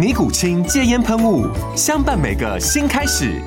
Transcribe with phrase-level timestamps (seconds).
[0.00, 1.46] 尼古清戒烟喷雾，
[1.76, 3.38] 相伴每个新开始。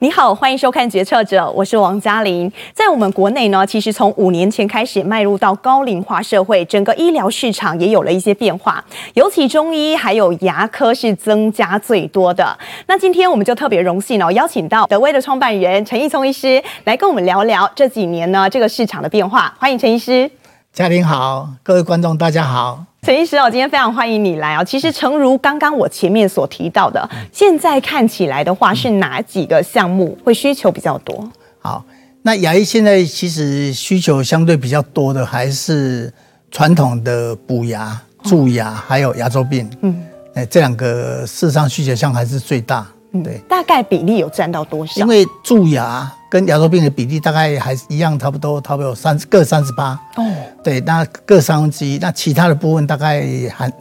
[0.00, 2.50] 你好，欢迎收看《决策者》，我是王嘉玲。
[2.74, 12.58] 在我们国内呢，其实从五年前开始迈入到高龄化社会，整个医疗市场也有了一些变化，尤其中医还有牙科是增加最多的。
[12.88, 19.54] 那今天我们就特别荣幸哦，邀请到德威的创办人陈义聪医师来跟我们聊聊这几年呢这个市场的变化。
[19.60, 20.28] 欢迎陈医师。
[20.72, 22.86] 嘉玲好，各位观众大家好。
[23.06, 24.64] 陈医师哦，今天非常欢迎你来哦。
[24.64, 31.30] 其实，诚如刚刚我前面所提到的，现在看起来的话，是哪几个项目会需求比较多？
[31.60, 31.84] 好，
[32.22, 36.12] 那牙医现在其实需求相对比较多的，还是
[36.50, 39.70] 传统的补牙、蛀牙，还有牙周病。
[39.82, 40.04] 嗯，
[40.34, 42.84] 哎，这两个事实上需求项还是最大。
[43.22, 45.00] 对，大概比例有占到多少？
[45.00, 49.98] 因为蛀牙跟牙周病的比例大概还是一样，差不多，差不多有三各三十八。
[50.16, 50.24] 哦，
[50.62, 53.72] 对，那各三分之一，那其他的部分大概还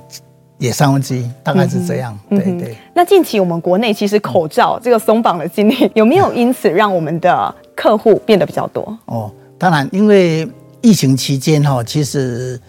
[0.57, 2.17] 也三分之一，大概是这样。
[2.29, 2.77] 嗯、对对。
[2.93, 8.97] 那近期我们国内其实口罩这个松绑的经历，有没有因此让我们的客户变得比较多？
[9.05, 10.47] 哦，当然，因为
[10.81, 12.59] 疫情期间哈，其实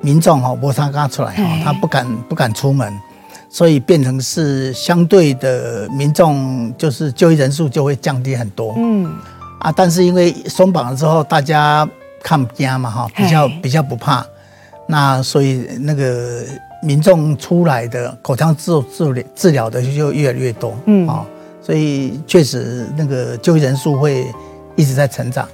[0.00, 2.92] 民众哈摩擦刚出来哈，他不敢不敢出门。
[3.54, 8.74] 所以变成是相对的民众，就是就医人数就会降低很多。
[8.76, 9.08] 嗯，
[9.60, 11.88] 啊，但是因为松绑了之后，大家
[12.20, 14.26] 看不见嘛，哈，比较比较不怕，
[14.88, 16.42] 那所以那个
[16.82, 20.76] 民众出来的口腔治治疗治疗的就越来越多。
[20.86, 21.24] 嗯，啊，
[21.62, 24.26] 所以确实那个就医人数会
[24.74, 25.48] 一直在成长。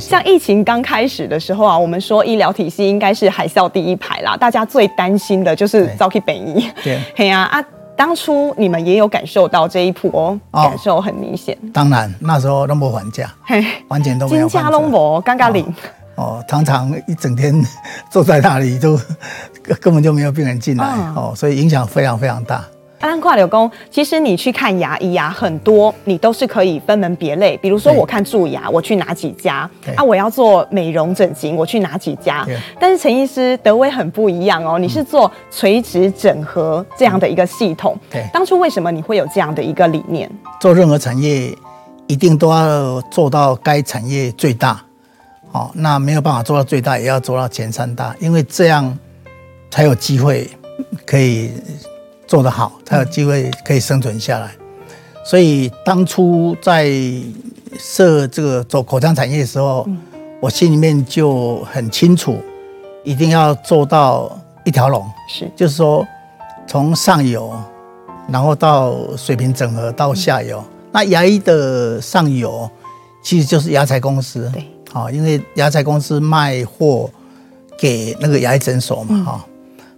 [0.00, 6.70] 像疫情刚开始的时候啊，我们说医疗体系应该是海啸第一排啦，大家最担心的就是早期本医。
[6.82, 7.64] 对， 嘿呀啊，
[7.96, 11.56] 当初你们也有感受到这一波哦，感受很明显。
[11.72, 14.48] 当然那时候都没还价，嘿，完全都没有。
[14.48, 15.64] 金价拢无，尴尬零。
[16.16, 17.52] 哦，常常一整天
[18.08, 18.98] 坐在那里，都
[19.80, 20.84] 根本就没有病人进来
[21.16, 22.64] 哦，所以影响非常非常大。
[23.08, 27.56] 安跨柳工，其实你去看牙医啊，很多你都是可以分门别类。
[27.58, 29.68] 比如说，我看蛀牙，我去哪几家？
[29.96, 32.46] 啊，我要做美容整形，我去哪几家？
[32.80, 37.98] 但是陈医师德威很不一样哦，你是做垂直整合这样的一个系统。
[38.10, 40.30] 对，当初为什么你会有这样的一个理念？
[40.60, 41.54] 做任何产业，
[42.06, 44.80] 一定都要做到该产业最大。
[45.52, 48.98] 哦，那没有办法做到最大，也要做到前三大，因为这样
[49.70, 50.50] 才有机会
[51.04, 51.52] 可以。
[52.26, 54.50] 做得好，才有机会可以生存下来。
[55.24, 56.90] 所以当初在
[57.78, 59.88] 设这个做口腔产业的时候，
[60.40, 62.38] 我心里面就很清楚，
[63.04, 65.02] 一定要做到一条龙。
[65.28, 66.06] 是，就是说
[66.66, 67.52] 从上游，
[68.28, 70.62] 然后到水平整合到下游。
[70.92, 72.70] 那牙医的上游
[73.22, 74.50] 其实就是牙材公司。
[74.52, 77.10] 对，好，因为牙材公司卖货
[77.78, 79.44] 给那个牙医诊所嘛，哈。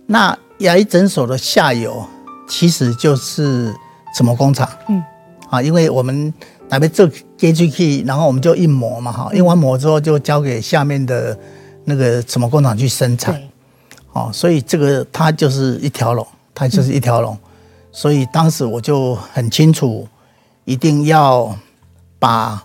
[0.06, 2.04] 那牙医诊所的下游。
[2.48, 3.74] 其实就是
[4.14, 5.02] 什么工厂，嗯，
[5.50, 6.32] 啊，因为我们
[6.68, 7.08] 那边做
[7.38, 11.36] GGK，然后我们就印模嘛，哈，印完模之后就交给下面的
[11.84, 13.40] 那个什么工厂去生产，
[14.12, 17.36] 哦，所以这个它就是一条龙，它就是一条龙，
[17.92, 20.06] 所以当时我就很清楚，
[20.64, 21.54] 一定要
[22.18, 22.64] 把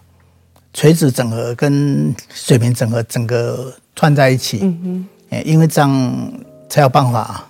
[0.73, 6.34] 垂直整合跟水平整合整个串在一起，嗯嗯，因为这样
[6.70, 7.44] 才有办法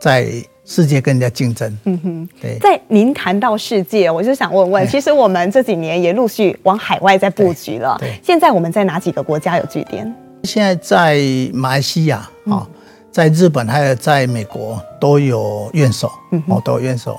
[0.00, 0.44] 在。
[0.70, 2.58] 世界跟人家竞争，嗯哼，对。
[2.60, 7.96] 在您谈到世界，我就想问问，其实我们这几年也陆续往海外在布局了。
[7.98, 10.14] 对，现在我们在哪几个国家有据点？
[10.44, 11.18] 现在在
[11.54, 12.68] 马来西亚啊，
[13.10, 16.12] 在日本还有在美国都有院所，
[16.48, 17.18] 哦，都有院所。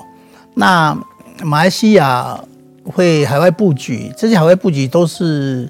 [0.53, 0.95] 那
[1.43, 2.39] 马来西亚
[2.83, 5.67] 会海外布局，这些海外布局都是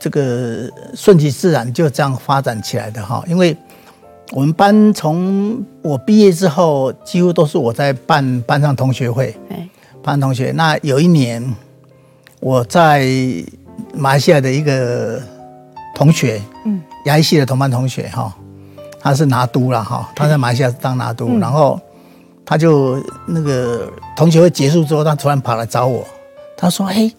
[0.00, 3.56] 这个顺其自然就这样发展起来的哈，因为。
[4.32, 9.36] 我们班从我毕业之后，几乎都是我在办班上同学会，
[10.02, 10.50] 班上同学。
[10.52, 11.54] 那有一年，
[12.40, 13.06] 我在
[13.92, 15.20] 马来西亚的一个
[15.94, 18.34] 同学，嗯，牙医系的同班同学哈，
[18.98, 21.78] 他是拿督了哈，他在马来西亚当拿督，嗯、然后
[22.44, 26.04] 他就那个同学会结束之后，他突然跑来找我，
[26.56, 27.14] 他说：“嘿，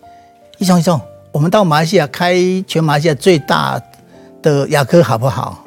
[0.57, 0.99] 医生医生，
[1.31, 2.35] 我们到马来西亚开
[2.67, 3.79] 全马来西亚最大
[4.41, 5.61] 的牙科好不好？”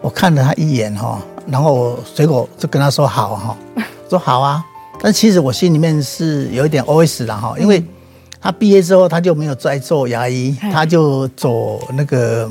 [0.00, 3.56] 我看了他一眼哈，然后我随口就跟他说：“好哈，
[4.08, 4.64] 说好啊。”
[5.02, 7.82] 但其实我心里面是有一点 OS 的哈，因为。
[8.42, 12.50] 他毕业之后，他就没有再做牙医，他就走那个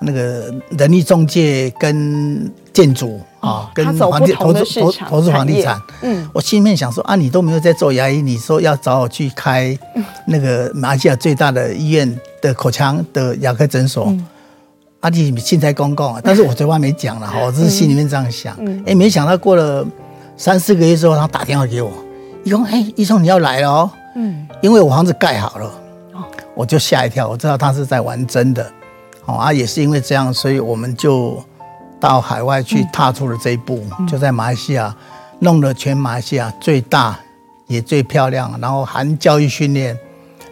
[0.00, 5.82] 那个人力中介跟建筑啊，跟房地投资投投资房地产。
[6.02, 9.76] 嗯，我心里面想说啊，你都没有在做牙医，你说要找我去开
[10.28, 14.14] 那个马来西亚最大的医院的口腔的牙科诊所，
[15.06, 18.56] 啊，你现在公共啊，但是我嘴巴没讲了哈，我只是心里面这样想。
[18.84, 19.86] 哎，没想到过了
[20.36, 21.92] 三四个月之后，他打电话给我，
[22.42, 23.90] 医生，哎，医生你要来了哦。
[24.16, 25.70] 嗯，因为我房子盖好了，
[26.56, 28.68] 我就吓一跳，我知道他是在玩真的，
[29.26, 31.40] 哦啊，也是因为这样，所以我们就
[32.00, 34.92] 到海外去踏出了这一步，就在马来西亚
[35.38, 37.16] 弄了全马来西亚最大
[37.68, 39.96] 也最漂亮，然后含教育训练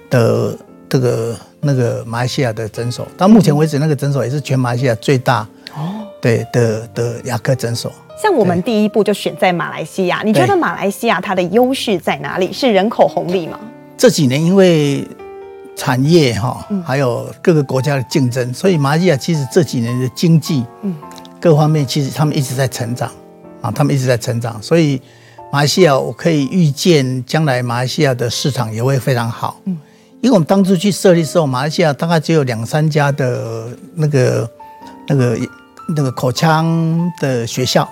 [0.09, 0.56] 的
[0.89, 7.91] 这个那个马来西亚的诊所，到目前为止那个诊所也是全马来西亚最大哦，对的的牙科诊所。
[8.23, 12.53] 像我们第一步就选在马来西亚，你觉得马来西亚它的优势在哪里？
[12.53, 13.59] 是人口红利吗？
[13.97, 15.07] 这几年因为
[15.77, 20.95] 产业哈，还有各个国家的竞争，所以马来西亚其实这几年的经济，嗯，
[21.41, 23.11] 各方面其实他们一直在成长
[23.61, 25.01] 啊，他们一直在成长，所以
[25.53, 29.77] 马来西亚我可以预见将来马来西亚的市场也会非常好，嗯，
[30.25, 34.50] 因为我们当初去设立的时候，马来西亚大概只有两三家的那个
[35.06, 35.38] 那个
[35.94, 37.87] 那个口腔的学校。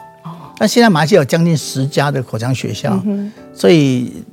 [0.58, 2.99] 那现在马来西亚有将近十家的口腔学校，
[3.52, 4.25] 所以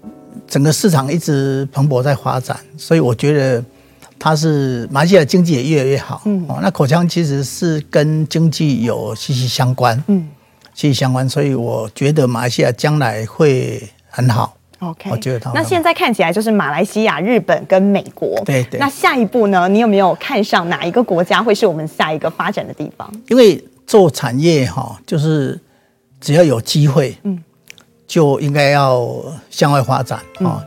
[0.47, 3.61] 整个市场一直蓬勃在发展，所以我觉得
[4.17, 6.21] 它是马来西亚经济也越来越好。
[6.47, 10.25] 哦，那口腔其实是跟经济有息息相关，嗯，
[10.73, 14.55] 息息相关，所以我觉得马来西亚将来会很好。
[14.79, 15.51] OK，我觉得它。
[15.53, 18.41] 那现在看起来就是马来西亚、日本跟美国。
[18.45, 18.79] 对对。
[18.79, 19.67] 那下一步呢？
[19.67, 23.09] 你有没有看上哪一个国家会是我们下一个发展的地方？
[23.27, 25.59] 因为做产业哈，就是。
[26.21, 27.41] 只要有机会，嗯，
[28.05, 29.09] 就应该要
[29.49, 30.61] 向外发展啊。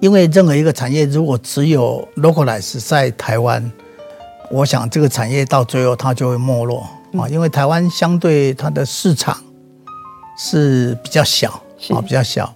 [0.00, 3.70] 因为任何一个产业，如果只有 localize 在台湾，
[4.50, 6.84] 我想这个产业到最后它就会没落
[7.16, 7.28] 啊。
[7.28, 9.40] 因为台湾相对它的市场
[10.36, 11.52] 是比较小
[11.90, 12.52] 啊，比较小。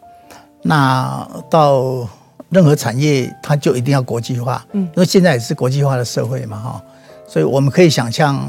[0.63, 2.07] 那到
[2.51, 6.83] 任何产业，它就一定要国际化，嗯，因为现在也是国际化的社会嘛，哈。
[7.27, 8.47] 所以我们可以想象，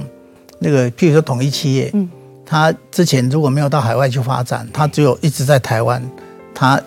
[0.60, 2.10] 那个譬如说统一企业，嗯。
[2.46, 6.04] 它之前如果没有到海外去发展，它只有一直在台湾，
[6.54, 6.82] 它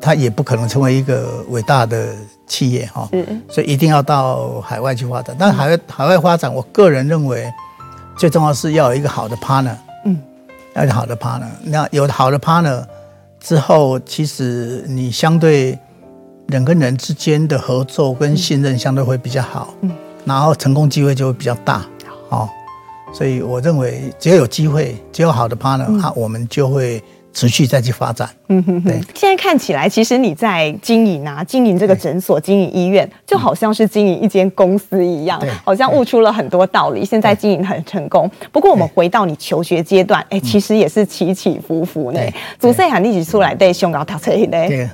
[0.00, 2.12] 它也不可能成为一个伟大的
[2.46, 3.08] 企业哈。
[3.12, 3.42] 嗯。
[3.48, 5.36] 所以一定要到海外去发展。
[5.38, 7.52] 但海外海外发展，我个人认为
[8.16, 9.76] 最重要是要有一个好的 partner。
[10.04, 10.18] 嗯。
[10.74, 12.84] 要有好的 partner，那有好的 partner
[13.46, 15.78] 之后，其实你相对
[16.48, 19.72] 人跟人之间的合作跟信任相对会比较好。
[19.82, 19.92] 嗯。
[20.24, 21.86] 然后成功机会就会比较大。
[22.30, 22.48] 哦。
[23.14, 27.00] 所以我认为，只要有机会，只要好的 partner，啊我们就会
[27.36, 28.26] 持续再去发展。
[28.48, 28.84] 嗯哼哼。
[28.84, 28.98] 对。
[29.14, 37.04] 现在看起来，其实你在经营啊，经营这个诊所，经营医院，就好像是经营一间公司一样，好像悟出了很多道理。
[37.04, 38.30] 现在经营很成功。
[38.50, 42.20] 不过，我们回到你求学阶段，哎，其实也是起起伏伏呢。
[42.58, 44.68] 祖岁喊立起出来，对，胸高跳车呢。
[44.68, 44.88] 对。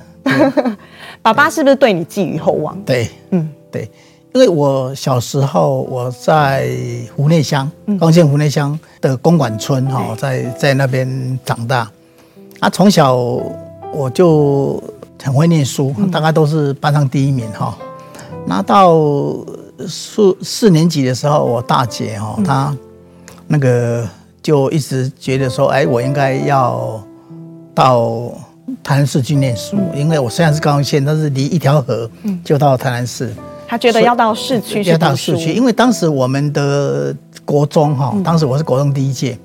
[1.21, 2.77] 爸爸是不是对你寄予厚望？
[2.81, 3.89] 对，嗯，对。
[4.33, 6.67] 因为我小时候我在
[7.15, 11.87] 湖内乡，光县湖内乡的公馆村哈，在在那边长大，
[12.63, 13.13] 啊，从小
[13.93, 14.81] 我就
[15.21, 17.77] 很会念书，大概都是班上第一名哈。
[18.47, 18.95] 那到
[19.85, 22.73] 四四年级的时候，我大姐哈，她
[23.47, 24.07] 那个
[24.41, 27.03] 就一直觉得说，哎，我应该要
[27.75, 28.31] 到
[28.81, 32.09] 台南市去念书，因为我虽然是高雄县，但是离一条河
[32.45, 33.33] 就到台南市。
[33.67, 39.37] 他觉得要到市区去，要到市区，因为当时我们的国中哈，当时我是国中第一届，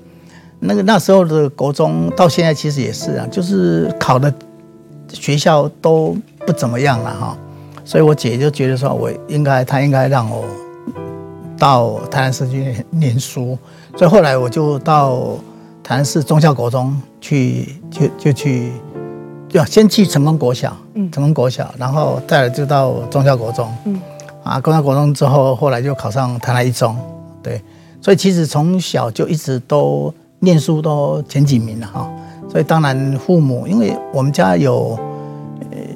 [0.59, 4.33] 那个那时候的国中到现在其实也是啊，就是考的
[5.11, 7.37] 学校都不怎么样了哈，
[7.85, 10.43] 所以我姐就觉得说，我应该，她应该让我
[11.57, 13.57] 到台南市去念书，
[13.95, 15.35] 所以后来我就到
[15.83, 18.71] 台南市中校国中去，就就去，
[19.51, 20.75] 要先去成功国小，
[21.11, 23.99] 成功国小，然后再来就到中校国中，嗯。
[24.41, 26.95] 啊，中校国中之后，后来就考上台南一中，
[27.43, 27.61] 对，
[28.01, 32.09] 所以其实从小就一直都念书都前几名了哈。
[32.49, 34.97] 所以当然父母，因为我们家有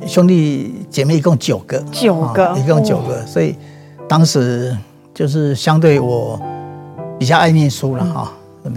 [0.06, 3.56] 兄弟姐妹一共九个，九个，一共九个，所以
[4.08, 4.78] 当时
[5.14, 6.40] 就是相对我
[7.18, 8.32] 比较爱念书了哈，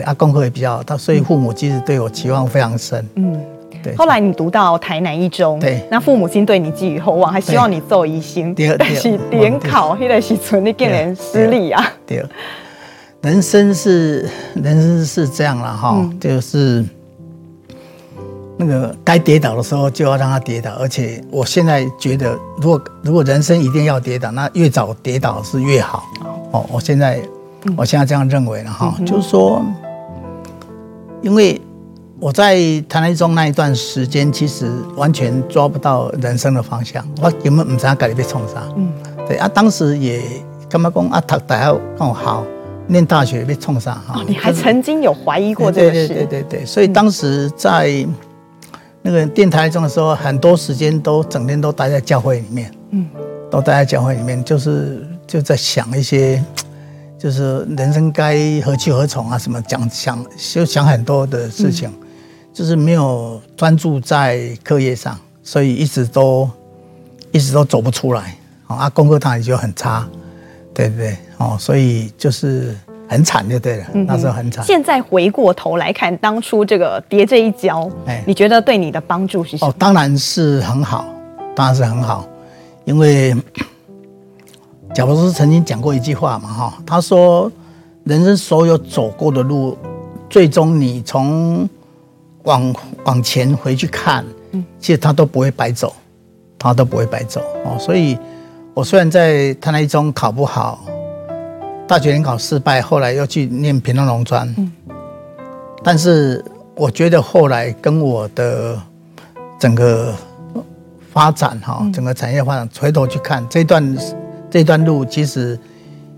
[0.05, 3.05] 啊，功课也比较他，所以父母其实对我期望非常深。
[3.17, 3.39] 嗯，
[3.83, 3.95] 对。
[3.97, 11.85] 后来你读到台南一中，对，那父母亲对你寄予厚望，还希望你做医生，但是联考那个时存你竟然失利啊。
[12.07, 12.25] 对，
[13.27, 16.85] 人生是人生是这样了哈，就是。
[18.59, 26.05] 那个该跌倒的时候就要让它跌倒，而且我现在觉得，如果如果人生一定要跌倒，那越早跌倒是越好。
[26.53, 27.21] 哦，我现在
[27.77, 29.61] 我现在这样认为了哈，就是说，
[31.21, 31.61] 因为
[32.19, 32.57] 我在
[32.89, 38.63] 台南一中那一段时间，其实完全抓不到人生的方向，我根本不知道该被冲啥。
[38.75, 38.91] 嗯，
[39.29, 40.23] 对啊，当时也
[40.71, 42.43] 干嘛讲啊，读大学更好，
[42.89, 44.23] 念大学被冲上哈？
[44.27, 46.09] 你还曾经有怀疑过这个事？
[46.09, 48.07] 对对对对对，所以当时在。
[49.03, 53.07] 那个电台中的时候，很多时间都整天都待在教会里面，嗯，
[53.49, 56.43] 都待在教会里面，就是就在想一些，
[57.17, 62.07] 就是人生该何去何从啊，什么讲想就想很多的事情，嗯、
[62.53, 66.51] 就是没有专注在课业上，所以一直都
[67.31, 70.05] 一直都走不出来，啊，功课当然就很差，
[70.75, 71.17] 对不对？
[71.39, 72.75] 哦，所以就是。
[73.09, 74.65] 很惨就对了，那时候很惨。
[74.65, 79.71] 现在回过头来看，当初这个跌这一跤，哎，你觉得对你的帮助是什么？
[79.71, 81.05] 哦，当然是很好，
[81.55, 82.27] 当然是很好，
[82.85, 83.33] 因为
[84.93, 87.49] 贾伯斯曾经讲过一句话嘛，哈，他说，
[88.03, 89.79] 人生所有走过的路，
[90.29, 91.69] 最终你从
[92.43, 92.75] 往
[93.05, 95.95] 往前回去看，嗯，其实他都不会白走，
[96.59, 97.79] 他都不会白走哦。
[97.79, 98.19] 所以，
[98.75, 100.85] 我虽然在台南一中考不好。
[101.89, 104.53] 大学联考失败，后来又去念平东农专。
[104.59, 104.73] 嗯，
[105.85, 108.77] 但是我觉得后来跟我的
[109.57, 110.13] 整个
[111.13, 113.97] 发展哈，整个产业发展，回头去看这段
[114.51, 115.57] 这段路，其实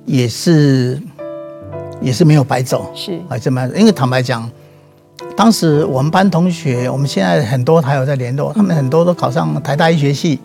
[0.06, 0.98] 也是
[2.00, 2.90] 也是没有白走。
[2.94, 4.50] 是还是蛮因为坦白讲，
[5.37, 10.40] 当时我们班同学，我们现在很多还有在联络，他们很多都考上台大医学系，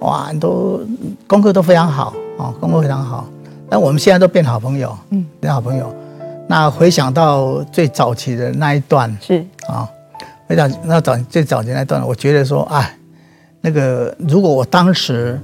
[0.00, 0.80] 哇，都
[1.26, 3.28] 功课都非常好啊，功课非常好。
[3.74, 5.92] 那我们现在都变好朋友，嗯，变好朋友。
[6.46, 9.90] 那回想到最早期的那一段，是啊，
[10.46, 12.96] 回想那早最早期那一段，我觉得说，哎，
[13.60, 15.40] 那个如果我当时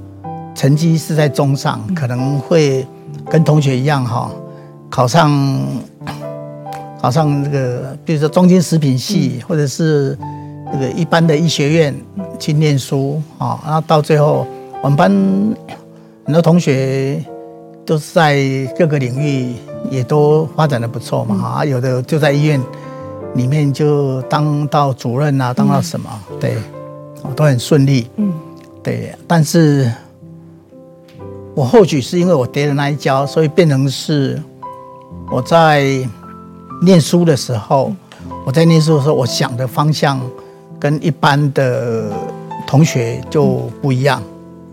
[0.54, 2.86] 成绩是在中上，可能会
[3.28, 4.30] 跟同学一样哈，
[4.88, 5.66] 考上
[7.02, 10.16] 考上那个，比如说中间食品系，或者是
[10.72, 11.92] 那个一般的医学院
[12.38, 14.46] 去念书啊，然后到最后
[14.84, 15.10] 我们班
[16.24, 17.20] 很多同学。
[17.90, 18.38] 都是在
[18.78, 19.52] 各个领域
[19.90, 22.62] 也都发展的不错嘛，啊，有的就在医院
[23.34, 26.56] 里面就当到主任啊，当到什么，对，
[27.34, 28.32] 都很顺利，嗯，
[28.80, 29.12] 对。
[29.26, 29.90] 但是，
[31.52, 34.40] 我或许是因为我跌了那一跤，所以变成是
[35.28, 36.08] 我在
[36.82, 37.92] 念书的时候，
[38.46, 40.20] 我在念书的时候，我想的方向
[40.78, 42.12] 跟一般的
[42.68, 44.22] 同学就不一样。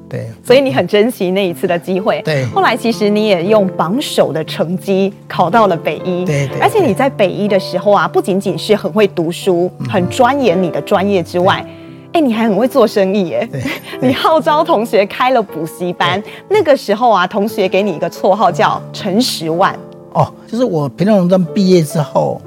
[0.10, 2.22] 对，所以你很珍惜那一次的机会。
[2.24, 6.24] 对，后来其实你也用榜首的成绩考到了北医。
[6.24, 11.66] 对，对，而且你在北医的时候啊，不仅仅是很会读书、很钻研你的专业之外，
[12.14, 13.50] 哎，你还很会做生意耶。
[14.02, 19.78] 你号召同学开了补习班，那个时候啊，同学给你一个绰号叫陈十万。
[20.14, 22.42] 哦，就是我屏东农专毕业之后，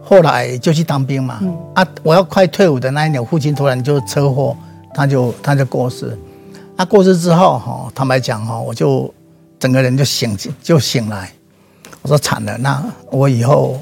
[0.00, 1.38] 后来就去当兵嘛。
[1.42, 4.56] 嗯、啊，我要快退伍的那一年，我父亲突然就车祸，
[4.94, 6.16] 他就他就过世。
[6.82, 9.08] 他过世之后，哈，坦白讲，哈，我就
[9.56, 11.30] 整个人就醒，就醒来。
[12.02, 13.78] 我说惨了，那我以后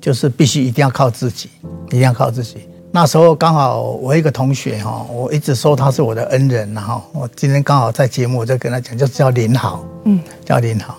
[0.00, 1.48] 就是必须一定要靠自己，
[1.86, 2.68] 一定要靠自己。
[2.90, 10.96] 那时候刚好我一个同学，哈，我一直说他是我的恩人，然后我今天刚好在节目，我就跟他讲，就叫林豪，嗯，叫林豪。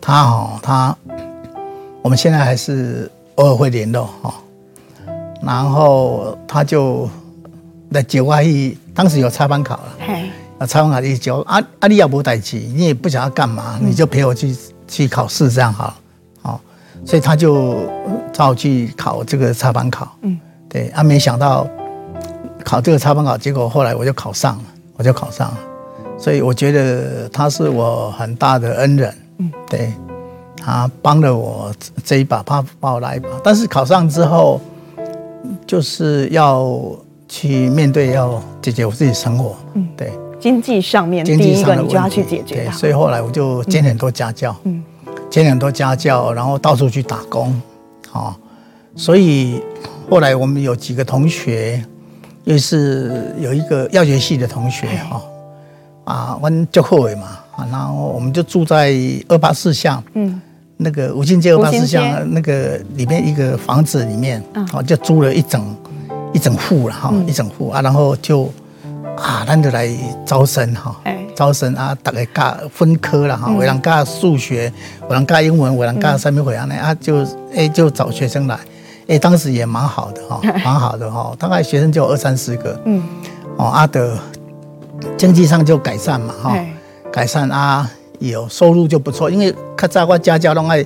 [0.00, 0.96] 他哈，他
[2.02, 4.34] 我们现在还是偶尔会联络，哈。
[5.40, 7.08] 然后他就
[7.92, 10.28] 在九外一，当时有插班考了，嘿。
[10.58, 14.56] 啊，采访卡一交，阿阿丽也不带去，你也不想要干嘛，你就陪我去
[14.86, 15.94] 去考试，这样好，
[16.40, 16.60] 好，
[17.04, 17.78] 所以他就
[18.32, 21.66] 找我去考这个插班考，嗯，对，啊，没想到
[22.64, 24.64] 考这个插班考，结果后来我就考上了，
[24.96, 25.58] 我就考上了，
[26.16, 29.92] 所以我觉得他是我很大的恩人，嗯，对，
[30.56, 34.60] 他帮了我这一把，帮帮我来一把，但是考上之后，
[35.66, 36.80] 就是要
[37.28, 40.12] 去面对，要解决我自己生活，嗯，对。
[40.44, 44.84] 经济上面第一个你就要去解决，对，所以后来我就兼很多家教，嗯，
[45.30, 47.58] 兼很多家教，然后到处去打工，
[48.12, 48.34] 哦，
[48.94, 49.62] 所以
[50.10, 51.82] 后来我们有几个同学，
[52.44, 55.22] 又是有一个药学系的同学哈，
[56.04, 58.94] 啊，我们就后悔嘛，啊，然后我们就住在
[59.28, 60.38] 二八四巷，嗯，
[60.76, 65.74] 那个吴兴街二八四巷那个里面一个房子里面，哦，就租了一整
[66.34, 68.52] 一整户了哈，一整户啊，然后就
[69.16, 69.88] 啊，咱就来
[70.26, 70.94] 招生哈，
[71.34, 74.72] 招生啊，大概教分科了哈，有人教数学，
[75.08, 78.58] 有人教英文，有人教三民会啊，啊，就哎就找学生来，
[79.08, 83.02] 哎，当时也蛮好的哈， 蛮好的哈，大概学生就有二三十个，嗯，
[83.56, 84.16] 哦，阿德。
[85.18, 86.56] 经济上就改善嘛，哈，
[87.12, 87.90] 改善啊，
[88.20, 89.28] 有收入就不错。
[89.28, 90.82] 因为较早我家教拢爱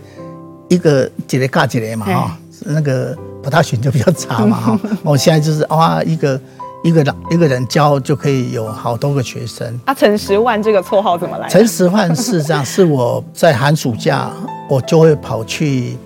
[0.69, 4.81] 一个一个教一个嘛，哈，那个不大选就比较差嘛，哈。
[5.05, 6.41] 我 现在就是哇，一个
[6.85, 9.79] 一个人一个人教就可以有好多个学生。
[9.85, 11.49] 啊，陈十万这个绰号怎么来？
[11.49, 14.31] 陈十万是这样是我在寒暑假，
[14.69, 15.97] 我就会跑去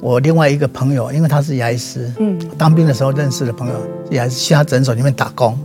[0.00, 3.74] 我另外一个朋友，因为他是牙医师，嗯，当兵的时候认识的朋友，
[4.10, 5.58] 也是去他诊所里面打工。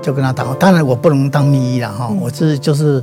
[0.00, 3.02] 就跟他打工，当然我不能当秘医了哈，我是就是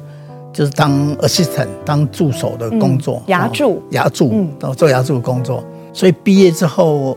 [0.51, 5.63] 就是当 assistant 当助手的工作，牙助牙助，做牙助的工作。
[5.93, 7.15] 所以毕业之后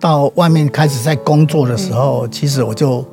[0.00, 3.04] 到外面开始在工作的时候，其实我就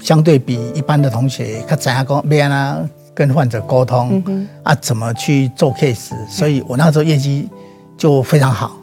[0.00, 4.22] 相对比一般的同学，他怎样跟别人跟患者沟通
[4.62, 7.48] 啊，怎么去做 case，所以我那时候业绩
[7.96, 8.76] 就非常好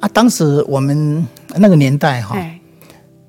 [0.00, 0.08] 啊。
[0.12, 1.26] 当时我们
[1.56, 2.36] 那个年代哈。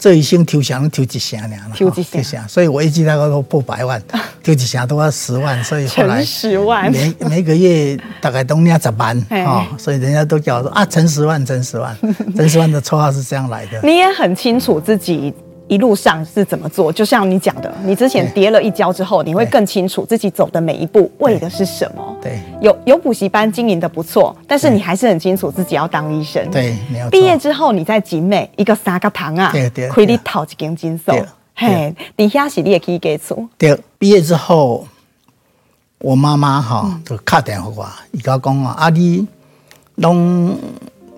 [0.03, 1.55] 这一生抽奖抽几箱呢？
[1.73, 4.03] 抽一箱，所以我一季大概都破百万，
[4.43, 11.97] 抽几箱都要十万，所以后来十万每每个月大概都领十万哦，所以人家都叫我说啊，陈十万，陈十万，
[12.35, 13.79] 陈十万的绰号是这样来的。
[13.81, 15.33] 你也很清楚自己。
[15.73, 16.93] 一路上是怎么做？
[16.93, 22.15] 就像你讲的，你之前跌了一跤之后，你会更清楚自己走的每一步为的是什么。
[22.21, 26.47] 对，有有补习班经营的不错，但是你还是很清楚自己要当医生。
[26.51, 27.09] 对，没有。
[27.09, 29.51] 毕业之后，你在景美一个三个堂啊，
[29.91, 31.13] 亏你讨几间金手。
[31.55, 33.49] 嘿，底下是你也可以给出。
[33.57, 34.85] 对，毕业之后，
[35.97, 39.27] 我妈妈哈就打电话过来，伊甲我讲啊，啊你
[39.95, 40.55] 拢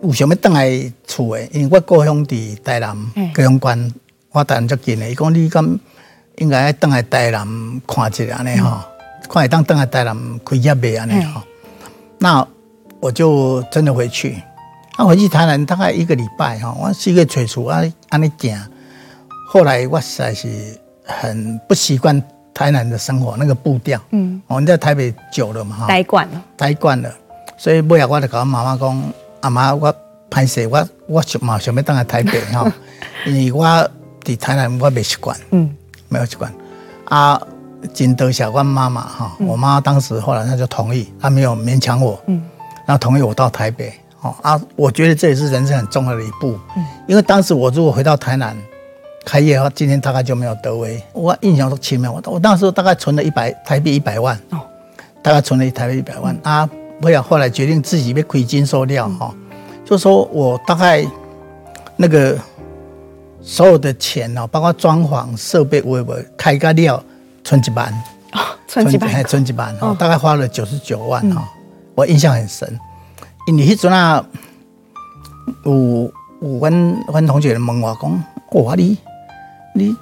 [0.02, 1.50] 有想要回来厝诶？
[1.52, 2.96] 因为我故乡伫台南
[3.34, 3.94] 高雄县。
[4.36, 5.80] 我台南足近的，伊讲你敢
[6.40, 7.48] 应该等来台南
[7.88, 8.82] 看一下安尼吼，
[9.30, 11.42] 看会当等来台南开业未安尼吼。
[12.20, 12.46] 那
[13.00, 14.38] 我就真的回去，
[14.98, 18.60] 啊，回去台南大概一个礼拜哈，我四个月初啊安尼行。
[19.48, 20.50] 后来我实在是
[21.06, 22.22] 很不习惯
[22.54, 27.10] 台南的生活那个步调，嗯，我们在台北久了嘛哈，待惯了，待惯了，
[27.58, 29.96] 所以尾后我就跟我妈妈讲，阿妈我
[30.30, 32.70] 歹势，我我想嘛想要等来台北哈，
[33.26, 33.90] 因为我。
[34.26, 35.74] 在台南我没习惯，嗯，
[36.10, 36.52] 没有习惯
[37.06, 37.42] 啊。
[37.94, 42.42] 真多谢我妈妈哈，我妈当时后来她就同意，她没有勉强我，嗯，
[42.84, 48.58] 然后同意我到台北，哦啊，我觉得这也是人生很重要的一步，嗯，因为当时我如果回到台南
[49.24, 51.00] 开业的话，今天大概就没有德威。
[51.14, 54.62] 我印象都奇妙，我我那时候大概存了一百台币一百万，哦，
[55.22, 56.68] 大概存了一台币一百万啊。
[57.04, 59.32] 我也后来决定自己被亏金收掉哈，
[59.86, 61.06] 就说我大概
[61.98, 62.36] 那个。
[63.48, 67.02] 所有的钱哦，包括装潢设备，我我开个料，
[67.44, 67.94] 存几万，
[68.68, 71.44] 存几万，还存几万哦，大概花了九十九万哦，
[71.94, 72.68] 我印象很深。
[73.46, 74.26] 因为迄阵啊，
[75.64, 78.24] 有有阮阮同学问我讲，
[78.64, 78.98] 哇你
[79.76, 79.96] 你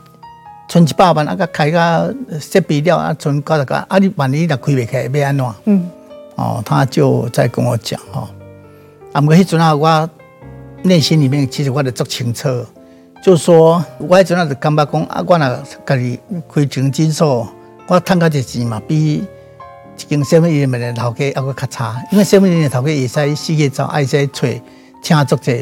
[0.70, 5.46] 存一百万啊，个开个设备料啊，存九十个啊，你万一若开袂开，要安怎？
[5.66, 5.90] 嗯，
[6.36, 8.30] 哦，他就在跟我讲哦，
[9.12, 10.10] 啊，毋过迄阵啊，我
[10.84, 12.48] 内心里面其实我都足清楚。
[13.24, 16.20] 就说，我迄阵啊，就感觉讲啊，我若家己
[16.54, 17.48] 开间诊所，
[17.88, 19.24] 我赚个这钱嘛，比
[19.98, 22.04] 一间什么医院的头家还佫较差。
[22.12, 24.50] 因为什么医院的头家会使四个找，爱使找
[25.02, 25.54] 请足者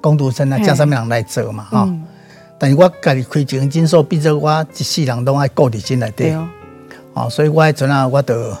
[0.00, 1.86] 工读生啊，叫什么人来做嘛，哈。
[2.58, 6.34] 但是我家己开间诊所，变做我一世人拢爱顾伫心内底，
[7.12, 8.56] 哦，所以我迄阵啊，我就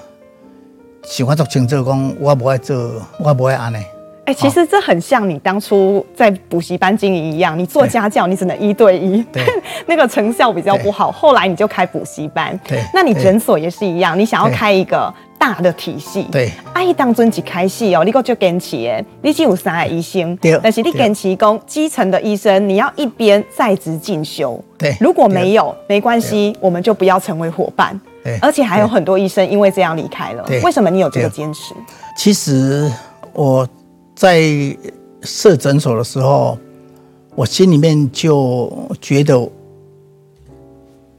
[1.04, 3.78] 想法足清楚，讲我无爱做，我无爱安尼。
[4.24, 9.42] 哎、欸，其实这很像你当初在补习班经营一样，你做家教，你只能一对一，对
[9.86, 11.10] 那个成效比较不好。
[11.10, 16.48] 后来你就开补习班，对，那你诊所也是一样，你想要开一个大的体系，对。
[16.72, 20.56] 阿姨当尊几开戏哦，你个就坚持诶，你只有三个医生，对。
[20.62, 24.96] 但是你坚持讲基层的医生，你要一边在职进修，对。
[25.00, 28.00] 如果没有，没关系，我们就不要成为伙伴。
[28.22, 28.38] 对。
[28.40, 31.74] 而且还有很多医生因为这样离开了，为什么你有这个坚持？
[32.16, 32.88] 其实
[33.32, 33.68] 我。
[34.14, 34.76] 在
[35.22, 36.58] 设诊所的时候，
[37.34, 39.48] 我心里面就觉得，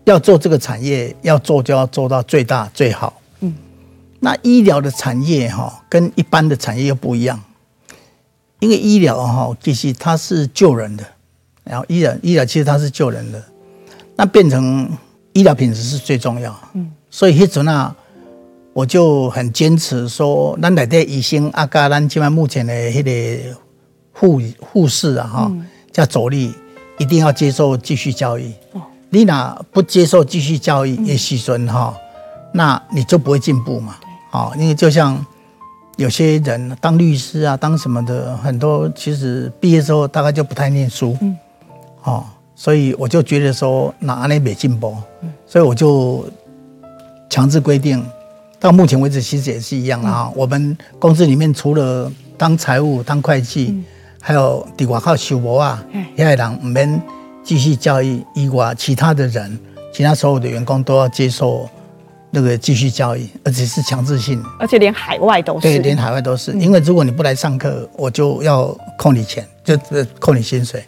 [0.05, 3.21] 要做这个产业，要做就要做到最大最好。
[3.39, 3.53] 嗯，
[4.19, 7.39] 那医疗的产业哈，跟一般的产业又不一样，
[8.59, 11.03] 因为医疗哈，其实它是救人的，
[11.63, 13.43] 然后医疗医疗其实它是救人的，
[14.15, 14.89] 那变成
[15.33, 16.55] 医疗品质是最重要。
[16.73, 17.95] 嗯，所以迄阵啊，
[18.73, 23.55] 我就很坚持说，咱内底医生啊，加咱即摆目前的迄个
[24.11, 26.51] 护护士啊，哈、嗯，加助理
[26.97, 28.51] 一定要接受继续教育。
[28.71, 28.81] 哦、
[29.11, 31.95] 你若不接受继续教育，也时阵哈，
[32.51, 33.95] 那你就不会进步嘛。
[34.31, 35.23] 哦，因为就像
[35.97, 41.15] 有些人当律师啊，当什么的，很多其实毕业之后大概就不太念书。
[41.21, 41.37] 嗯。
[42.05, 44.97] 哦，所以我就觉得说，那安尼没进步，
[45.45, 46.25] 所以我就
[47.29, 48.03] 强制规定。
[48.63, 50.29] 到目前为止，其实也是一样啊。
[50.29, 53.83] 嗯、我们公司里面除了当财务、当会计，嗯、
[54.21, 55.83] 还有底外靠修博啊，
[56.15, 57.01] 也还让我们
[57.43, 59.59] 继续教育以外，其他的人，
[59.91, 61.69] 其他所有的员工都要接受
[62.31, 65.67] 那个继续教育，而且是强制性，而且连海外都是。
[65.67, 66.53] 对，连海外都是。
[66.53, 69.77] 嗯、因为如果你不来上课，我就要扣你钱，就
[70.19, 70.81] 扣你薪水。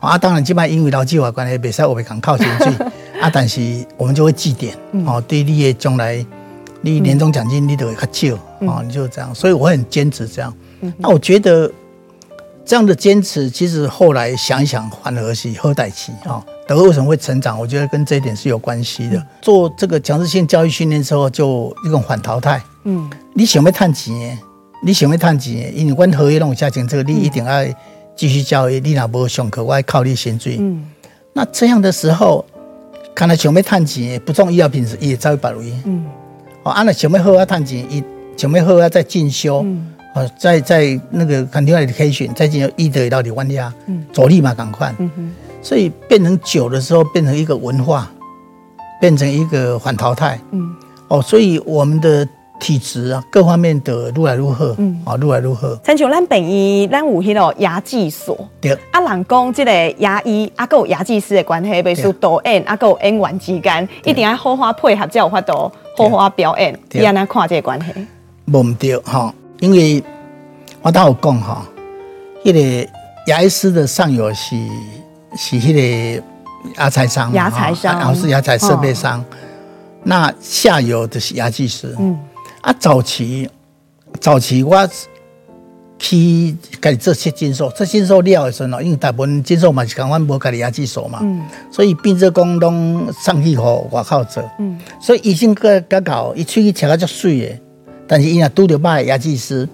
[0.00, 2.72] 啊，当然，基本上因为劳基法关系，比赛我们讲靠薪水
[3.20, 3.60] 啊，但是
[3.98, 6.24] 我们就会记点，哦、嗯，对你的将来。
[6.82, 10.52] 你年终奖金你都会较少啊，你就这样，所以我很坚持这样。
[10.98, 11.70] 那我觉得
[12.64, 16.44] 这样的坚持，其实后来想一想，反而是好代志啊。
[16.66, 17.58] 德国为什么会成长？
[17.58, 19.24] 我觉得跟这一点是有关系的。
[19.40, 22.62] 做这个强制性教育训练之后，就一种反淘汰。
[22.84, 24.38] 嗯，你想要赚钱，
[24.84, 27.64] 你想要赚钱，因为阮合约那种价钱，这个你一定要
[28.16, 28.80] 继续教育。
[28.80, 30.56] 你若无上课，我要靠你薪水。
[30.58, 30.84] 嗯，
[31.32, 32.44] 那这样的时候，
[33.14, 35.62] 看来想要赚钱，不重医药品质也在保留。
[35.84, 36.04] 嗯。
[36.64, 38.02] 哦，按了想要好啊，趁钱，伊
[38.36, 39.64] 想要好啊，再进修，
[40.14, 44.94] 哦，在在那个 continuing education，再进修医德到底弯下，嗯，着力嘛，赶快，
[45.60, 48.08] 所以变成久的时候，变成一个文化，
[49.00, 50.74] 变成一个反淘汰，嗯，
[51.08, 52.26] 哦，所以我们的
[52.60, 55.74] 体质啊，各方面的如来愈好，嗯，啊，愈来愈好。
[55.84, 65.70] 亲像咱本医，咱有迄个牙技所，对，啊，人讲即个牙医啊，有牙技师的关系，比如说导演啊，有演员之间，一定要好好配合才有法度。
[65.96, 67.92] 好好表演，你安怎看这个关系？
[68.46, 70.02] 无毋对哈，因为
[70.80, 71.66] 我都有讲哈，
[72.44, 72.90] 迄个
[73.26, 74.56] 牙医师的上游是
[75.36, 76.22] 是迄个
[76.78, 79.24] 牙材商，牙材商，然后是牙材设备商，哦、
[80.04, 81.94] 那下游就是牙技师。
[81.98, 82.18] 嗯，
[82.62, 83.48] 啊，早期
[84.20, 84.88] 早期我。
[86.02, 94.42] 去家己做切金属，做金属了的时阵哦，因为大部分金属嘛是讲阮无家己牙技所嘛，嗯、所以变做讲拢送去互外口做。
[94.58, 97.58] 嗯，所以医生个较搞，伊喙齿切个足水的，
[98.08, 99.68] 但是伊若拄着歹牙技师，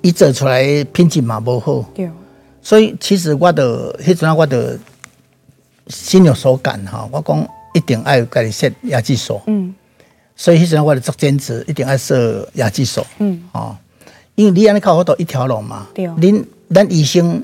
[0.00, 1.84] 伊做出来品质嘛无好。
[1.94, 2.10] 对，
[2.62, 4.78] 所以其实我的迄阵我的
[5.88, 9.42] 心有所感哈，我讲一定爱有家己设牙技所。
[9.48, 9.74] 嗯，
[10.34, 13.06] 所以迄阵我的做兼职，一定爱设牙技所。
[13.18, 13.76] 嗯，哦。
[14.36, 17.40] 因为你安尼靠好多一条龙嘛，恁咱医生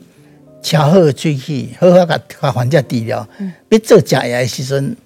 [0.60, 3.26] 吃好喙齿，好好甲甲患者治疗。
[3.68, 4.96] 别做假牙的时阵，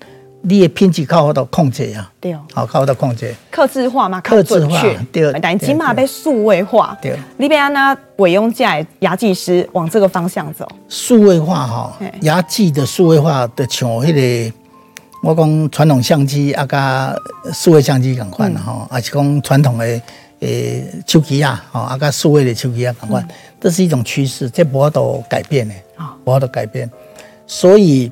[0.40, 2.11] 你的品质靠好多控制啊。
[2.18, 3.35] 对，好靠好多控制。
[3.51, 4.83] 克制化嘛，克制化。
[5.12, 6.97] 对，但起码被数位化。
[7.03, 10.66] 对，你别安那委用假牙技师往这个方向走。
[10.88, 14.55] 数位化哈，牙技的数位化的像迄个，
[15.23, 17.14] 我讲传统相机啊，加
[17.53, 20.01] 数位相机共款啦吼，还是讲传统的。
[20.40, 23.27] 诶，手机啊，吼，啊，个数位的手机啊，赶快，
[23.61, 26.90] 这是一种趋势，这无法度改变的，啊，无法度改变。
[27.47, 28.11] 所以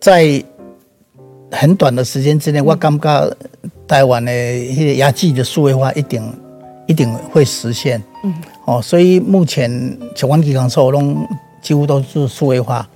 [0.00, 0.42] 在
[1.50, 3.36] 很短的时间之内，我感觉
[3.88, 6.22] 台湾的迄个牙技的数位化一定
[6.86, 8.00] 一定会实现。
[8.22, 8.34] 嗯，
[8.66, 9.70] 哦，所以目前
[10.14, 11.26] 像阮机构所拢
[11.62, 12.88] 几乎都是数位化。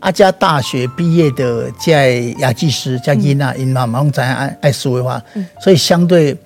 [0.00, 5.22] 啊，加大学毕业的在牙技师，加囡仔，因嘛拢知影爱爱数位化，
[5.60, 6.36] 所以相对。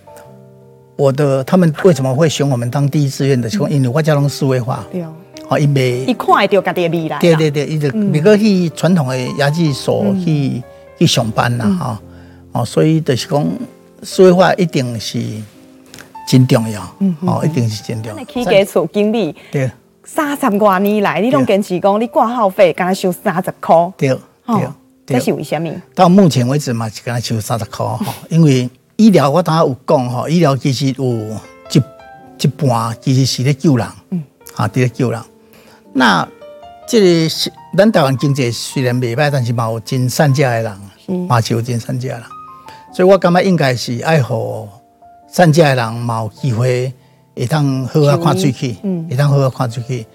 [0.97, 3.49] 我的他们为什么会选我们当第一志愿的？
[3.71, 5.03] 因为我家拢思维化，对。
[5.03, 5.13] 哦，
[5.49, 10.61] 好，因为一块就家己的未来，对对对，伊就每个去传统的牙技所去
[10.99, 12.03] 去上班啦，哈，
[12.51, 13.47] 哦，所以就是讲
[14.03, 15.21] 思维化一定是
[16.27, 18.25] 真重要，嗯，哦，一定是真重要。
[18.25, 19.71] 起家厝经理，对，
[20.03, 24.09] 三十多年来，你拢坚持讲你挂号费，刚才收三十块，对
[24.49, 24.67] 对，
[25.07, 25.71] 这是为什么？
[25.95, 28.69] 到目前为止嘛，是刚才收三十块哈，因为。
[28.97, 31.05] 医疗我刚刚有讲吼，医疗其实有
[31.71, 31.83] 一
[32.41, 35.21] 一半其实是咧救人，嗯，啊，伫咧救人。
[35.93, 36.27] 那
[36.89, 42.25] 这个是咱台湾经济虽然袂歹，但是嘛有真善家的人，嘛是有真善家的人。
[42.95, 44.67] 所以我感觉应该是爱互
[45.31, 46.91] 善家的人嘛有机会
[47.35, 50.07] 会当好好看喙齿，嗯，会当好好看喙齿。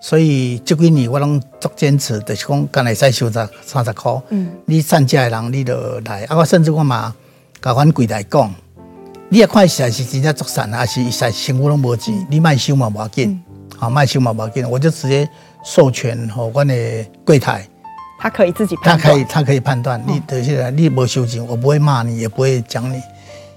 [0.00, 7.14] 所以这几年我拢足坚持，就是讲刚才使收十三十块，嗯，你善家的人你就来，啊，我甚至我嘛。
[7.62, 8.52] 甲阮柜台讲，
[9.28, 13.40] 你也看起来是真正作善，还是实生活拢无钱，你卖收嘛无要紧，
[13.78, 15.28] 啊卖收嘛无要紧，我就直接
[15.64, 17.66] 授权吼阮的柜台
[18.18, 20.02] 他可以自己判断，他可以他可以判断。
[20.06, 23.00] 你等下来，你没修行，我不会骂你，也不会讲你，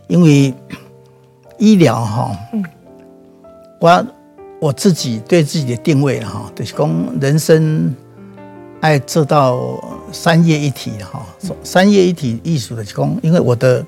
[0.08, 0.54] 因为
[1.58, 2.64] 医疗哈，嗯，
[3.80, 4.06] 我
[4.60, 7.94] 我自己对自己的定位哈，就是讲人生
[8.80, 11.26] 爱做到三业一体哈，
[11.64, 13.86] 三业一体艺术的讲，因为我的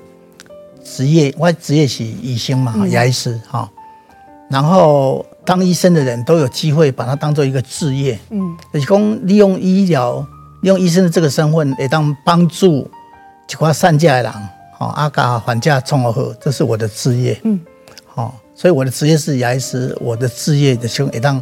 [0.94, 3.68] 职业，我职业是医生嘛，牙医师哈，
[4.48, 10.24] 然后当医生的人都有机会把它当做一个职业，嗯，就是讲利用医疗。
[10.62, 12.90] 用医生的这个身份来当帮助
[13.48, 14.32] 一寡善家的人，
[14.76, 17.38] 好阿嘎还价从而后，这是我的职业。
[17.44, 17.60] 嗯，
[18.06, 21.40] 好，所以我的职业是牙医师，我的职业的胸也当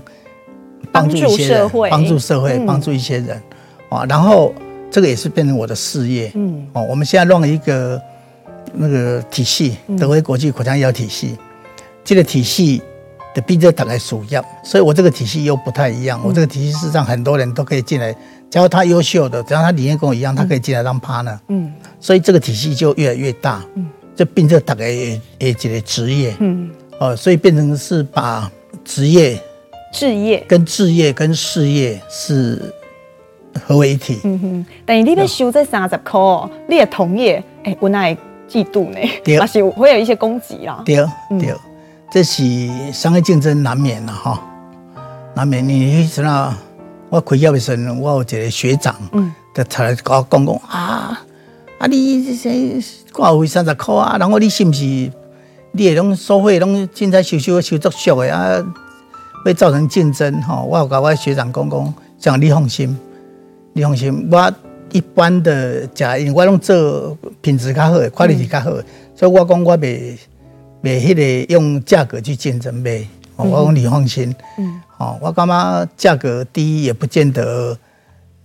[0.93, 3.41] 帮助一些人，帮助社会，帮助一些人。
[3.89, 4.53] 啊，然后
[4.91, 6.31] 这个也是变成我的事业。
[6.35, 7.99] 嗯，哦，我们现在弄一个
[8.73, 11.37] 那个体系，德威国际口腔医疗体系，
[12.05, 12.83] 这个体系
[13.35, 16.21] 的病症大概数样，所以我这个体系又不太一样。
[16.25, 18.15] 我这个体系事实上很多人都可以进来。
[18.51, 21.37] 只要他优秀的，只要他理念跟我一样，他可以进来当 partner。
[21.49, 23.65] 嗯，所以这个体系就越来越大。
[23.75, 26.37] 嗯，这病症大概也也几个职业。
[26.39, 28.49] 嗯，哦，所以变成是把
[28.85, 29.37] 职业、
[29.93, 32.73] 置业跟志业跟事业是
[33.67, 34.21] 合为一体。
[34.23, 36.21] 嗯哼，但是你要收这三十块，
[36.69, 38.17] 你也同业哎，我那
[38.55, 40.81] 嫉妒呢，还是会有一些攻击啦。
[40.85, 40.97] 对
[41.41, 41.53] 对，
[42.13, 42.45] 这是
[42.93, 44.41] 商业竞争难免的哈，
[45.35, 46.55] 难免你知道。
[47.11, 48.95] 我开业的时候，我有一个学长，
[49.55, 51.21] 就出来跟我讲讲啊，
[51.79, 55.13] 啊你这挂费三十块啊，然后你是不是你
[55.85, 58.65] 也拢收费拢凊彩收收收足俗的啊，
[59.45, 60.63] 会造成竞争哈。
[60.63, 62.97] 我有跟我学长讲讲，讲你放心，
[63.75, 64.53] 你放心，我
[64.95, 70.17] 一般的假，因为我拢做品质较好的，快递较好的，嗯、所以我讲我袂
[70.85, 73.05] 袂迄个用价格去竞争呗。
[73.37, 74.33] 我讲你放心。
[74.57, 77.77] 嗯哦，我感觉价格低也不见得，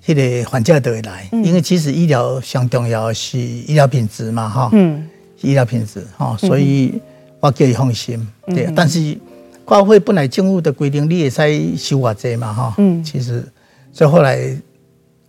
[0.04, 5.08] 迄个反价得会来，因为其实医疗上重要是医疗品质嘛，哈，嗯，
[5.42, 7.00] 医疗品质，哈，所以
[7.40, 8.68] 我叫伊放心，对。
[8.76, 9.16] 但是
[9.64, 13.48] 挂费本来政府的规定，你也使收我这嘛，哈，嗯，其实，
[13.94, 14.52] 所以后来，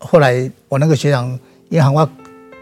[0.00, 2.08] 后来我那个学长也喊我。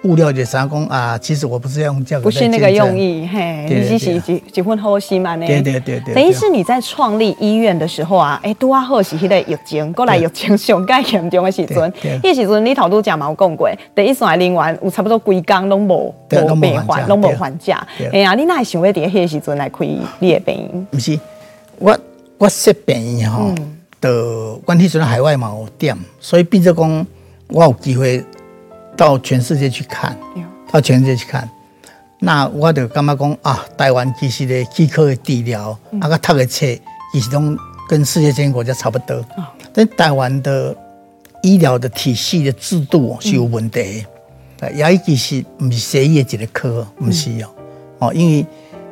[0.05, 5.37] 物料的三公啊，其实我不是要用价格，不是那个用意，嘿，你是几几分好心嘛？
[5.37, 19.85] 对对对对，等于是你在创立医院的时候啊，哎，拄啊好是迄个疫情过来疫情上盖严重的时阵，迄时阵你头拄讲嘛有讲过，第一线人员有差不多规工拢无无病还，拢无还价，哎呀，你哪会想要伫迄个时阵来开
[20.21, 20.87] 你的病院？
[20.93, 21.19] 不是，
[21.81, 21.99] 我
[22.39, 23.53] 我设病院吼，
[24.01, 27.07] 的关系是海外嘛有店，所以变做讲
[27.49, 28.25] 我有机会。
[28.97, 30.19] 到全世界去看，
[30.73, 31.49] 到全世界去看，
[32.19, 36.67] 那我就感觉讲啊，台湾其实的齿科的治疗，啊个读的册，
[37.13, 37.41] 其实都
[37.89, 39.25] 跟世界这些国家差不多。
[39.73, 40.77] 但台湾的
[41.45, 44.05] 医疗的体系的制度是有问题
[44.59, 44.73] 的。
[44.73, 47.49] 牙医其实不是西医的一个科，不是哦。
[48.01, 48.45] 哦，因为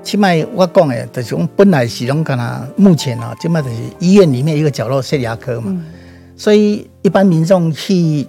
[0.05, 5.77] 起码我讲的，就是讲本来是拢干那，目前啊，起码就是医院里面一个角落设牙科嘛，
[6.37, 8.25] 所以一般民众去。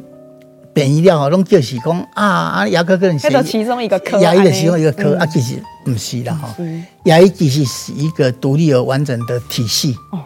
[0.77, 6.55] 便宜了，拢就是讲啊啊，牙科可能是其中一个科，牙医的其中一个科、嗯、啊，其实不是啦哈。
[7.05, 10.21] 牙医其实是一个独立而完整的体系，哦，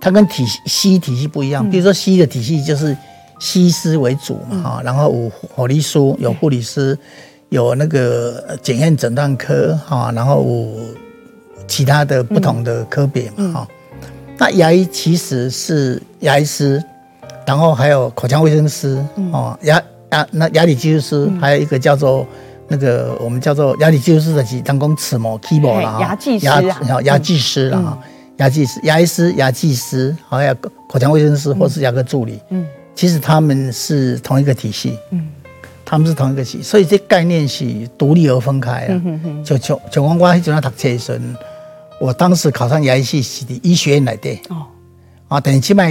[0.00, 1.68] 它跟体西医体系不一样。
[1.68, 2.96] 比如说西医的体系就是
[3.40, 6.98] 西医师为主嘛哈，然后有护理师，有护理师，
[7.50, 13.68] 有那个检验诊断科哈，然后有其他的不同的科别嘛哈。
[14.38, 16.82] 那牙医其实是牙医师。
[17.46, 22.26] 然后还有口腔卫生师哦，牙牙那牙体技术师，还有一个叫做
[22.68, 26.60] 那个我们叫做牙体技术师的是当工齿模、keyboard 啦，牙技师啊，
[27.02, 27.98] 牙技师啦，哈，
[28.36, 30.54] 牙技师、牙医师、牙技师，还有
[30.88, 35.28] 口腔卫生师或是牙科助理，嗯，其实他们是同一个体系，嗯，
[35.84, 37.64] 他们是同一个体系，所以这概念是
[37.98, 39.00] 独立而分开的。
[39.44, 41.20] 就就就光光就那读册时，
[42.00, 44.66] 我当时考上牙医系是的医学院来的哦，
[45.28, 45.84] 啊，等于起码。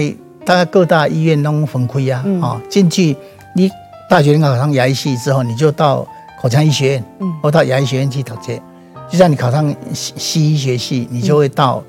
[0.46, 3.16] 大概各大医院拢分开啊，啊，进去
[3.56, 3.70] 你
[4.10, 6.06] 大学你考上牙医系之后，你就到
[6.42, 8.60] 口腔医学院，嗯，或到牙医学院去读书。
[9.08, 11.84] 就像你考上西西医学系，你就会到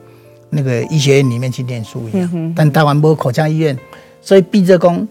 [0.50, 2.52] 那个医学院里面去念书一样。
[2.54, 3.74] 但台湾没有口腔医院，
[4.20, 5.08] 所以毕这工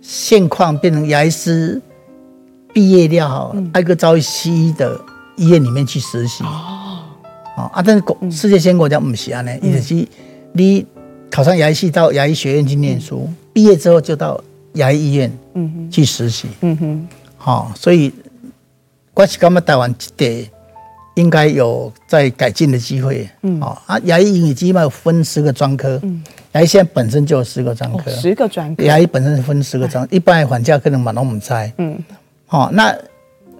[0.00, 1.80] 现况变成牙医师
[2.74, 5.00] 毕业了，挨个招西医的
[5.36, 6.42] 医院里面去实习。
[6.42, 10.08] 哦，啊，但是国世界先国家不是这样呢，也就是
[10.52, 10.84] 你。
[11.30, 14.38] 考上牙医系，到牙医学院去念书，毕业之后就到
[14.74, 15.32] 牙医医院
[15.90, 16.48] 去实习。
[16.60, 18.12] 嗯哼，好，所以
[19.14, 20.10] 我是感觉台湾这
[20.42, 20.50] 个
[21.14, 23.28] 应该有在改进的机会。
[23.42, 31.52] 嗯，哦啊，牙医因为基本分十个专科，嗯，牙医现在本身就有十个专科，哦、十个专科，牙医本身分十个专，一般的患者可能嘛拢唔知。
[31.76, 32.02] 嗯，
[32.46, 32.96] 好、哦，那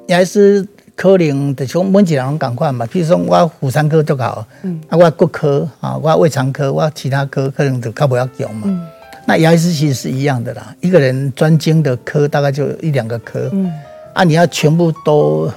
[0.07, 8.63] 牙医师可能就是说每一个人拢同款嘛，譬如说我妇产科就好，嗯，啊，我骨科啊，我胃肠科，我其他科可能就较不要讲嘛。
[8.65, 8.87] 嗯，
[9.27, 13.49] 那牙医师其实是一样的啦，一个人专精的科大概就一两个科。
[13.53, 13.73] 嗯，
[14.15, 15.51] 啊，你要全部都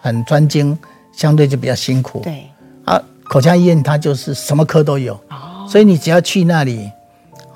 [0.00, 0.76] 很专精。
[1.16, 2.20] 相对就比较辛苦。
[2.22, 2.44] 对
[2.84, 6.90] 啊，口腔医院它就是什么科都有，哦、所以你只要去那里，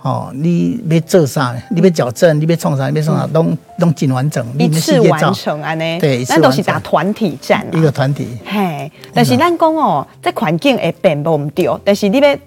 [0.01, 6.01] 哦，你别做啥，你别矫正，你别创啥，你别创啥，弄弄尽完整，一次完成啊呢？
[6.01, 8.29] 对，那都是打团体战，一个团体。
[8.47, 12.41] 嘿，但是咱讲哦，这环境会变不唔掉，但是你别。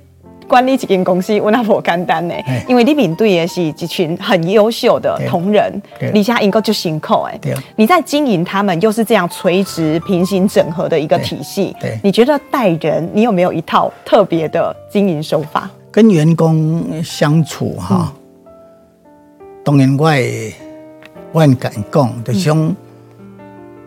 [0.47, 2.33] 管理一间公司，我那不简单呢，
[2.67, 5.81] 因为你面对的是一群很优秀的同仁，
[6.13, 7.39] 底下应该就辛苦哎。
[7.75, 11.75] 你在经营他们，又是这样垂直平行整合的一个体系。
[12.01, 15.69] 你觉得带人，你有没有一套特别的经营手法？
[15.91, 18.11] 跟员工相处哈，
[19.63, 20.51] 当然我也
[21.31, 22.75] 我很敢讲，就是讲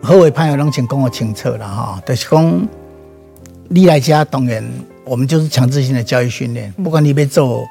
[0.01, 2.67] 好的朋友拢先讲我清楚了哈，就是讲
[3.67, 4.63] 你来家当然。
[5.07, 7.63] 我们就是强制性的教育训练，不管你要做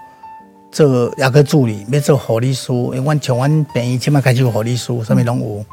[0.72, 5.64] 做牙科助理，要做护理师，因为我从我病院起码开始有护理师，上面拢有，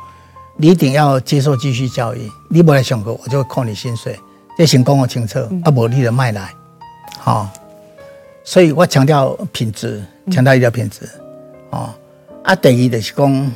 [0.57, 2.29] 你一定要接受继续教育。
[2.49, 4.17] 你不来上课，我就会扣你薪水。
[4.57, 6.49] 这先讲我清楚，啊，不你的卖来，
[7.17, 7.49] 好。
[8.43, 11.09] 所以我强调品质，强调医疗品质，
[11.69, 11.95] 啊，
[12.43, 13.51] 啊，第二就是讲，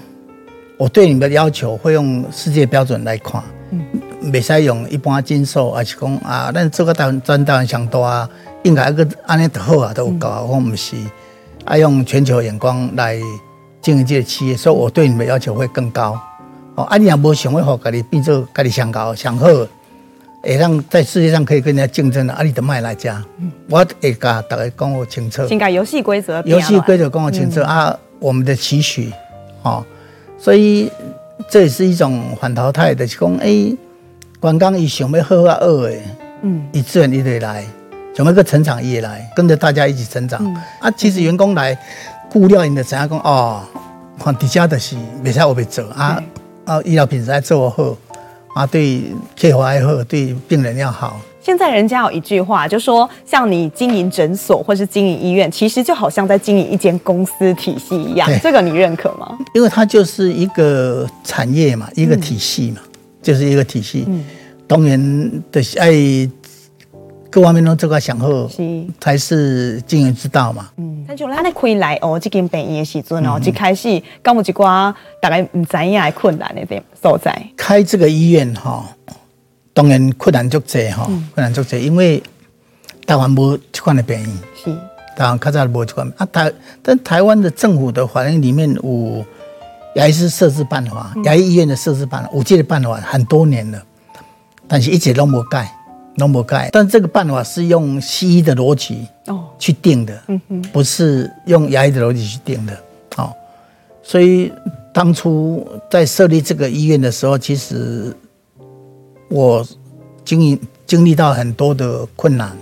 [0.77, 3.43] 我对你们的要求会用世界标准来看。
[4.31, 8.29] 未使用一般金属，还是讲啊，咱做个台湾赚台湾上多啊，
[8.63, 10.27] 应该一个安尼就好啊，都有够。
[10.49, 10.95] 我毋是，
[11.65, 13.17] 爱用全球眼光来
[13.81, 16.19] 经营这个企业，所以我对你们要求会更高。
[16.75, 19.47] 哦，啊，你也无想要家己变做家己上高上好，
[20.41, 23.23] 会让在世界上可以跟人家竞争的，啊，你得卖来家。
[23.69, 25.45] 我会甲大家讲我清楚。
[25.45, 29.11] 应该游戏规则，游戏规则讲我清楚啊，我们的期许，
[29.63, 29.85] 哦，
[30.37, 30.91] 所以
[31.49, 33.75] 这也是一种反淘汰的，是讲诶。
[34.39, 36.00] 刚刚伊想要好啊学的，
[36.43, 37.65] 嗯，伊自然伊得来，
[38.15, 40.39] 想要个成长伊也来，跟着大家一起成长。
[40.43, 41.76] 嗯、啊，其实员工来
[42.30, 43.63] 顾料，因的怎样讲哦，
[44.23, 46.21] 看底下的是没啥我袂做啊，
[46.65, 47.97] 啊，医疗品质要做好，
[48.54, 51.19] 啊，对客户爱好，对病人要好。
[51.41, 58.30] 现在人家有一句话，就说像你经营诊所或是经营医院，其实就好像在经营一间公司体系一样。
[58.43, 59.36] 这个你认可吗？
[59.56, 62.82] 因为它就是一个产业嘛，一个体系嘛。
[62.84, 62.87] 嗯
[63.27, 64.23] 就是一个体系，嗯、
[64.65, 64.97] 当然
[65.51, 65.91] 的爱
[67.29, 68.85] 各方面都这个想好，是。
[69.01, 70.69] 才是经营之道嘛。
[70.77, 77.37] 嗯，那就来你开来哦，这间病院的时阵哦，一开始刚有一寡大概唔知影的困难的点所在。
[77.57, 78.95] 开这个医院哈，
[79.73, 81.03] 当然困难足多哈，
[81.35, 82.23] 困难足多，因为
[83.05, 84.73] 台湾无这款的病院，是。
[85.17, 86.49] 台湾较早无这款啊台，
[86.81, 89.25] 但台湾的政府的法令里面有。
[89.97, 93.83] 牙医师设置办法，牙医医院的设置办法，我记得办法很多年了，
[94.67, 95.75] 但是一直都没改，
[96.17, 96.69] 都没改。
[96.71, 100.21] 但这个办法是用西医的逻辑哦去定的，
[100.71, 102.77] 不是用牙医的逻辑去定的。
[103.15, 103.33] 哦，
[104.03, 104.53] 所以
[104.93, 108.15] 当初在设立这个医院的时候，其实
[109.29, 109.65] 我
[110.23, 112.55] 经营经历到很多的困难。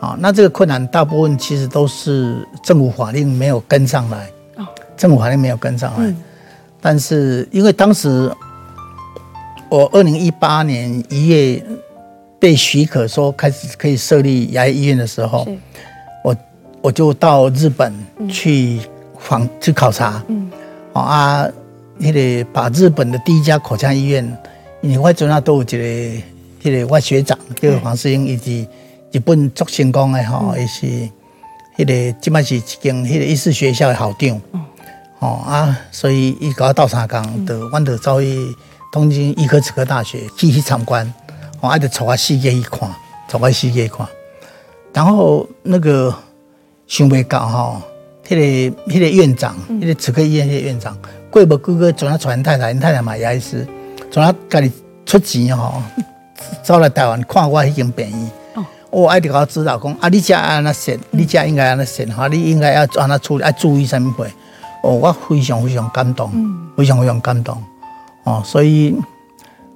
[0.00, 4.30] 好，那这个困难大部分其实都是政府法令没有跟上来，
[4.96, 6.14] 政府法令没有跟上来。
[6.84, 8.30] 但是因为当时
[9.70, 11.64] 我二零一八年一月
[12.38, 15.48] 被许可说开始可以设立牙医医院的时候，
[16.22, 16.36] 我
[16.82, 17.90] 我就到日本
[18.28, 18.80] 去
[19.18, 20.50] 访去考察，嗯，
[20.92, 21.48] 啊，
[21.96, 24.22] 那个把日本的第一家口腔医院，
[24.82, 26.22] 因为我阵那都有一个
[26.62, 28.68] 那个我学长叫黄世英，以及
[29.10, 31.08] 日本足成功的哈，也是
[31.78, 34.40] 那个基本是一间那个医师学校的校长。
[35.20, 38.54] 哦啊，所以伊搞到三工，的阮得走去
[38.92, 41.12] 东京医科齿科大学去去参观，
[41.60, 42.88] 我还得带我四界去看，
[43.28, 44.06] 带我四界去看。
[44.92, 46.14] 然后那个
[46.86, 47.82] 想袂到吼，
[48.28, 50.96] 迄个迄个院长，迄个齿科医院迄个院长，
[51.30, 53.66] 过无几个转啊传太太，因太太嘛牙医师，
[54.10, 54.70] 转啊家己
[55.06, 55.82] 出钱吼，
[56.62, 58.30] 走来台湾看我迄间病院。
[58.90, 64.30] 我爱得搞指导讲啊，你家安那选，你家应该安那选哈，你应该要安那处理，要注意什么会。
[64.84, 66.30] 哦，我非常非常感动，
[66.76, 67.56] 非常非常感动。
[68.24, 68.94] 哦，所以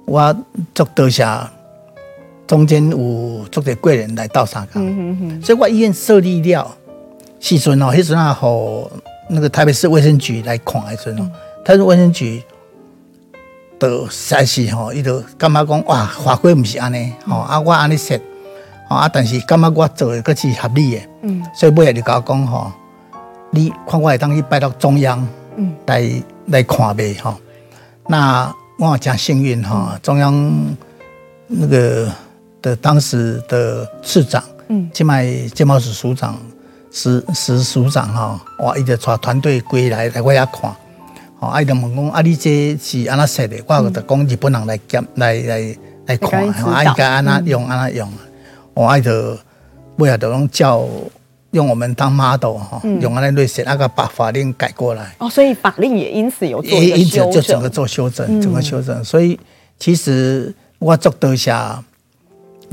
[0.05, 0.35] 我
[0.75, 1.51] 做多下
[2.45, 6.75] 中间有做个贵人来到三港，所以我医院设立了
[7.39, 8.89] 时阵哦，迄时啊，和
[9.29, 11.31] 那个台北市卫生局来看的时阵哦，
[11.65, 12.43] 台北市卫生局
[13.79, 18.19] 都实在是吼，伊就感觉讲哇，法规毋是安尼吼，啊，我安尼说，
[18.87, 22.71] 吼啊，但是感觉我做的阁是合理的，嗯，所以尾下就甲我讲吼，
[23.51, 25.27] 你看我会当去拜到中央，
[25.57, 27.35] 嗯，来来看未吼，
[28.07, 30.75] 那我真幸运吼，中央
[31.47, 32.11] 那个
[32.61, 36.37] 的当时的市长，嗯，即卖建贸署署长，
[36.91, 40.73] 石石署长吼，哇，伊就带团队归来来我遐看。
[41.41, 41.61] 哦，啊！
[41.61, 43.55] 伊就问讲，啊，你这是安那说的？
[43.65, 45.77] 我就讲日本人来检来来
[46.07, 48.11] 来看，啊，应该安怎用安怎用。
[48.73, 49.37] 我爱就
[49.99, 50.85] 尾下就拢叫
[51.51, 55.15] 用我们当 model 哈，用安尼类似，那个把法令改过来。
[55.17, 59.03] 哦，所以法令也因此有做一个修正，就整个做修正，整个修正。
[59.03, 59.39] 所以
[59.77, 61.83] 其实我做得下，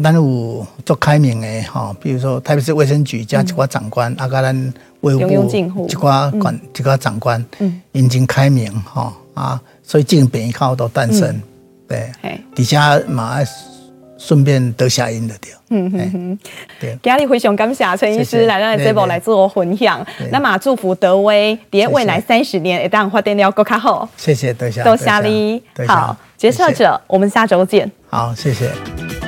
[0.03, 4.75] 咱有做开明的哈，比如说特别是卫生局加几寡长官，啊，个咱。
[5.03, 7.45] 维护这个管这个长官，
[7.93, 11.41] 已经开明哈啊，所以这个病靠都诞生，
[11.87, 12.11] 对，
[12.57, 13.37] 底下嘛
[14.19, 16.39] 顺便得下音的掉，嗯哼哼，
[16.81, 16.99] 对。
[17.03, 29.26] 今日非常感谢陈医师来到这部来做分享，那么祝福德威在未来三十年一旦发电了更加好，谢谢多谢，多谢你，好，决策者，我们下周见，好，谢谢。